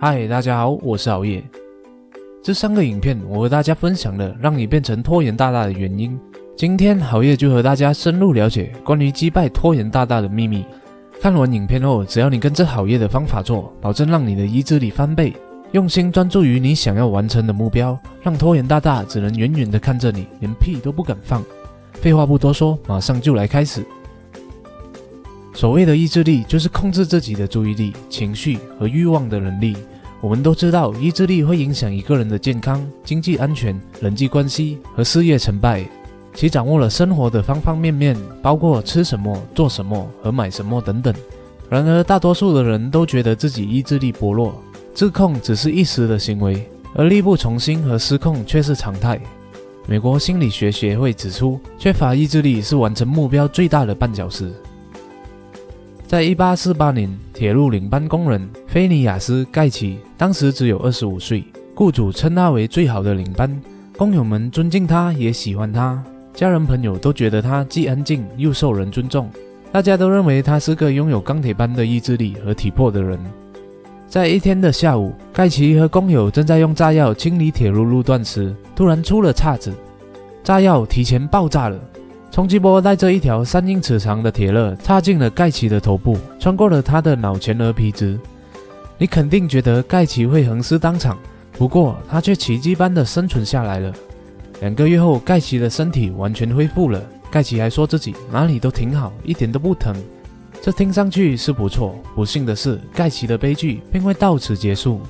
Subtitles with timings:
[0.00, 1.42] 嗨，大家好，我是熬夜。
[2.40, 6.16] 这三个影片我和大家分享了让你变成拖延大大的原因。
[6.56, 10.64] 今天熬夜就和大家深入了解关于击败拖延大大的秘密。
[11.20, 15.34] 看完影片后，只要你跟着熬夜的方法做，保证让你的意志力翻倍，
[15.72, 21.44] 用心专注于你想要完成的目标，让拖延大大只能远远的看着你，连屁都不敢放。
[21.94, 23.84] 废话不多说，马上就来开始。
[25.58, 29.76] 所谓的意志力，就是控制自己的注意力、情绪和欲望的能力。
[30.20, 35.84] 我们都知道，意志力会影响一个人的健康、经济安全、人际关系和事业成败。
[36.32, 41.12] 其掌握了生活的方方面面，包括吃什么、做什么和买什么等等。
[41.68, 44.62] 然而，大多数的人都觉得自己意志力薄弱，
[44.94, 49.20] 自控只是一时的行为，而力不从心和失控却是常态。
[49.88, 54.54] 美国心理学协会指出，缺乏意志力是完成目标最大的绊脚石。
[56.08, 61.44] 在一八四八年，铁路领班工人菲尼亚斯·盖奇当时只有二十五岁，
[61.74, 63.60] 雇主称他为最好的领班，
[63.94, 66.02] 工友们尊敬他，也喜欢他，
[66.32, 69.28] 家人朋友都觉得他既安静又受人尊重，
[69.70, 73.20] 大家都认为他是个拥有钢铁般的意志力和体魄的人。
[74.08, 79.74] 在一天的下午，盖奇和工友正在用炸药清理铁路路段时，突然出了岔子，
[80.42, 81.78] 炸药提前爆炸了。
[82.38, 88.16] 冲击波带着一条三英尺长的铁勒插进了盖奇的头部，穿过了他的脑前额皮质。
[88.96, 91.18] 你肯定觉得盖奇会横尸当场，
[91.54, 93.92] 不过他却奇迹般的生存下来了。
[94.60, 97.02] 两个月后，盖奇的身体完全恢复了。
[97.28, 99.92] 盖奇还说自己哪里都挺好，一点都不疼。
[100.62, 105.00] 这听上去是不错，不幸的是，盖奇的悲剧并未到此结束。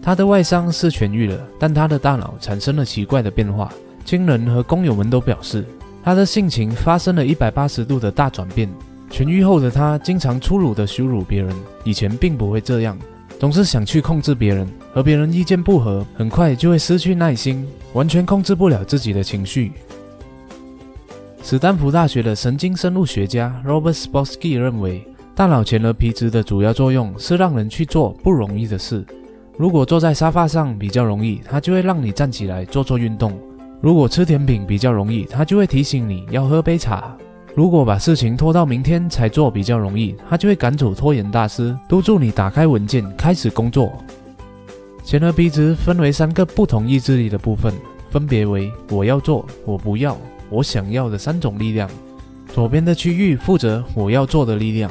[0.00, 3.72] 他的外伤是痊愈了，但他的大脑产生了奇怪的变化。
[4.04, 5.64] 亲人和工友们都表示，
[6.04, 8.68] 他的性情发生了一百八十度的大转变。
[9.10, 12.98] 痊愈后的他，经常粗鲁地羞辱别人，以前并不会这样，
[13.38, 19.72] 总是想去控制别人，和别人意见不合，很快就会失去耐心，完全控制不了自己的情绪。
[21.42, 29.04] 斯坦福大学的神经生物学家 Robert Spolsky 认为，大脑前额皮质的主要作用是让人去做不容易的事。
[29.56, 33.30] 如果坐在沙发上比较容易，它就会让你站起来做做运动；
[33.84, 37.14] 如果吃甜品比较容易，他就会提醒你要喝杯茶；
[37.54, 43.92] 如果把事情拖到明天才做比较容易，他就会赶走拖延大师，督促你打开文件开始工作。
[45.04, 47.74] 前额皮质分为三个不同意志力的部分，
[48.08, 50.16] 分别为我要做、我不要。
[50.48, 51.86] 我想要的三种力量，
[52.54, 54.90] 左边的区域负责我要做的力量，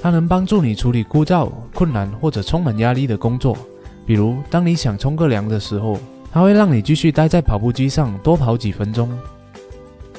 [0.00, 3.58] 它能帮助你处理枯燥、困难或者充满压力的工作。
[4.06, 5.98] 比如，当你想冲个凉的时候，
[6.32, 9.10] 它会让你继续待在跑步机上多跑几分钟。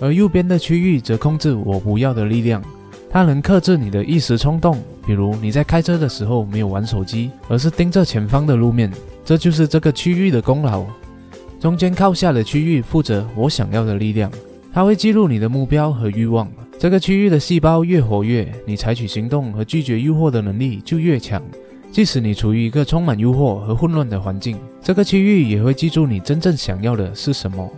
[0.00, 2.62] 而右边的区域则控制我不要的力量，
[3.10, 8.92] 它能克制你的一时冲动，比如你在开车的时候没有玩手机，而是盯着前方的路面，
[9.24, 10.84] 这就是这个区域的功劳。
[11.60, 14.30] 中间靠下的区域负责我想要的力量。
[14.72, 16.48] 它会记录你的目标和欲望。
[16.78, 21.42] 这个区域的细胞越活跃，你采取行动和拒绝诱惑的能力就越强。
[21.90, 27.68] 即使你处于一个充满诱惑和混乱的环境，这个区域也会记住你真正想要的是什么。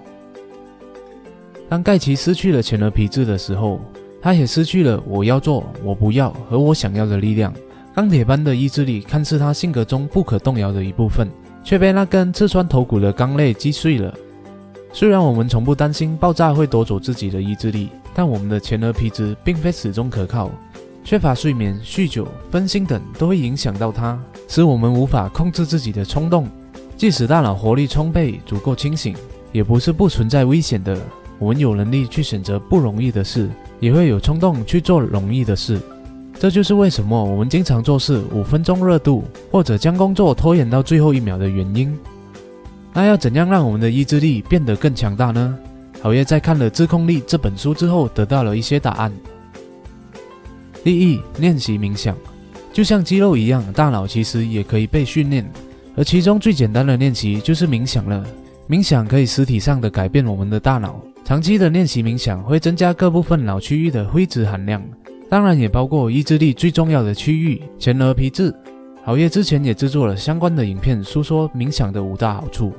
[1.69, 3.81] 当盖奇失去了前额皮质的时候，
[4.21, 7.55] 他也失去了我要做、我不要和我想要的力量。
[7.95, 11.29] 钢铁般的意志力看似他性格中不可动摇的一部分，
[11.63, 14.13] 却被那根刺穿头骨的钢肋击碎了。
[14.93, 20.51] 虽然我们从不担心爆炸会夺走自己的意志力，但我们的前额皮质并非始终可靠。
[21.03, 26.49] 缺乏睡眠、酗酒、分心等都会影响到它，使我们无法控制自己的冲动。
[26.97, 29.17] 即使大脑活力充沛、足够清醒，
[29.53, 30.99] 也不是不存在危险的。
[31.39, 33.49] 我们有能力去选择不容易的事，
[33.81, 35.81] 也会有冲动去做容易的事。
[36.39, 41.99] 这就是为什么我们经常做事五分钟热度，或者将工作拖延到最后一秒的原因。
[42.93, 45.59] 那要怎样让我们的意志力变得更强大呢？
[46.03, 49.13] 好夜在看了《自控力》这本书之后，得到了一些答案。
[50.83, 52.17] 第一，练习冥想，
[52.73, 55.47] 就像肌肉一样，大脑其实也可以被训练，
[55.95, 58.25] 而其中最简单的练习就是冥想了。
[58.69, 64.83] 冥想可以实体上的改变我们的大脑，长期的练习冥想会增加各部分脑区域的灰质含量，
[65.29, 68.55] 当然也包括意志力最重要的区域——前额皮质。
[69.03, 72.73] 好夜之前也制作了相关的影片，诉说冥想的五大好处。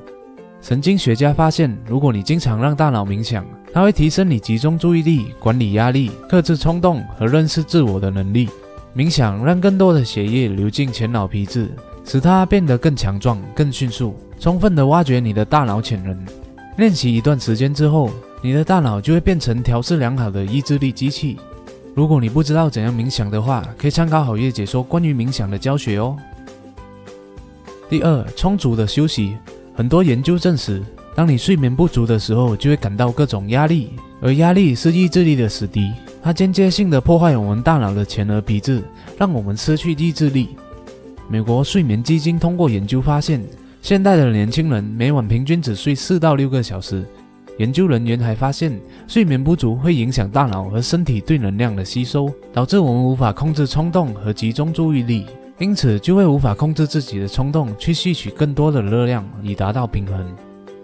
[0.61, 3.43] 神经学家发现，如果你经常让大脑冥想，
[3.73, 8.47] 它会提升你集中注意力、管理压力、克制冲动和认识自我的能力。
[8.95, 11.71] 冥想让更多的血液流进前脑皮质，
[12.05, 16.15] 使它变得更强壮、更迅速，充分地挖掘你的大脑潜能。
[16.77, 18.11] 练习一段时间之后，
[18.41, 21.37] 你的大脑就会变成调试良好的意志力机器。
[21.95, 26.15] 如果你不知道怎样冥想的话，可以参考好夜解说关于冥想的教学哦。
[27.89, 29.35] 第二，充足的休息。
[29.73, 30.83] 很多研究证实，
[31.15, 33.91] 当你睡眠不足的时候，就会感到各种压力，
[34.21, 35.91] 而压力是意志力的死敌，
[36.21, 38.83] 它间接性的破坏我们大脑的前额皮质，
[39.17, 40.49] 让我们失去意志力。
[41.29, 43.41] 美国睡眠基金通过研究发现，
[43.81, 47.05] 现代的年轻人每晚平均只睡四到六个小时。
[47.57, 55.25] 研究人员还发现，睡眠不足会影响大脑和身体对能量的吸收，导致我们无法控制冲动和集中注意力。
[55.61, 60.25] 因此，就会无法控制自己的冲动，去吸取更多的热量，以达到平衡。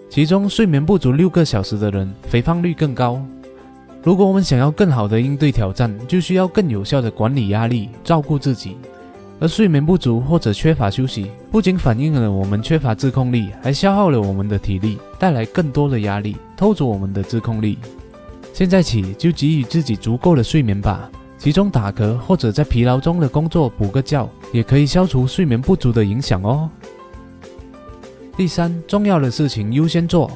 [0.07, 3.19] 其中，睡眠不足六个小时的人，肥胖率更高。
[4.03, 8.77] 如果我们想要更好的应对挑战，就需要更有效的管理压力，照顾自己。
[9.39, 17.79] 而睡眠不足或者缺乏休息，不仅反映了我们缺乏自控力，还消耗了我们的体力，带来更多的压力，偷走我们的自控力。
[18.53, 21.09] 现在起，就给予自己足够的睡眠吧。
[21.37, 26.69] 其中打嗝或者在疲劳中的工作补个觉，也可以消除睡眠不足的影响哦。
[28.35, 30.29] 第三，重要的事情优先做。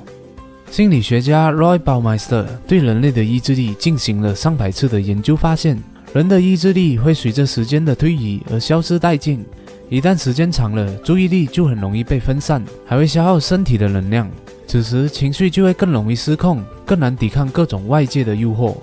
[0.69, 5.77] 心理学家 Roy Baumeister 对人类的意志力进行了上百次的研究，发现
[6.13, 9.45] 人的意志力会随着时间的推移而消失殆尽。
[9.89, 14.29] 一旦时间长了，注意力就很容易被分散，还会消耗身体的能量。
[14.65, 18.77] 此时情绪就会更容易失控，更难抵抗各种外界的诱惑。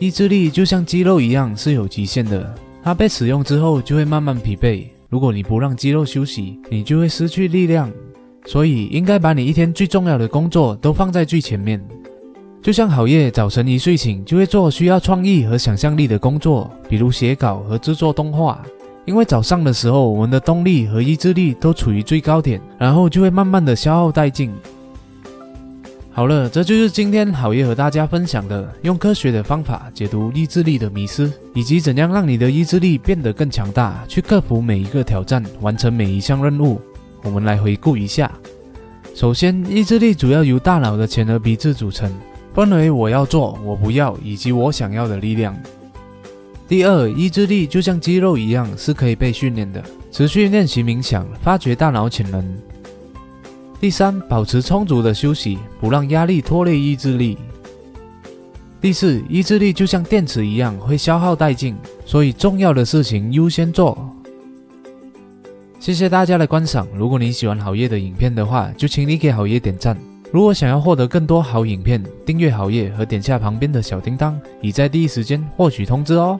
[0.00, 4.86] 意志力就像肌肉一样是有极限的，它被使用之后就会慢慢疲惫。
[5.10, 7.92] 如果你不让肌肉休息，你就会失去力量。
[8.46, 11.78] 所以应该把你一天最重要的工作都放在最前面。
[12.62, 18.62] 就像好夜早晨一睡醒就会做需要创意和想象力的工作，比如写稿和制作动画。
[19.04, 24.50] 因为早上的时候我们的动力和意志力都处于最高点，然后就会慢慢的消耗殆尽。
[26.12, 36.80] 好了，这就是今天好业和大家分享的，用科学的方法解读意志力的迷失，以及怎样让你的意志力变得更强大，去克服每一个挑战，完成每一项任务。
[37.22, 38.30] 我们来回顾一下。
[39.14, 42.12] 首先，意志力主要由大脑的前额皮质组成，
[42.54, 45.56] 分为我要做、我不要以及我想要的力量。
[46.66, 52.44] 第二，意志力就像肌肉一样，是可以被训练的，持续练习冥想，发掘大脑潜能。
[53.80, 57.38] 第三，保持充足的休息，不让压力拖累意志力。
[58.78, 61.74] 第四，意志力就像电池一样会消耗殆尽，
[62.04, 63.96] 所以重要的事情优先做。
[65.78, 69.96] 谢谢大家的观赏，如果你喜欢好夜的影片的话，就请你给好夜点赞。
[70.30, 76.38] 如果想要获得更多好影片，订阅好夜和点下旁边的小叮当，以在第一时间获取通知哦。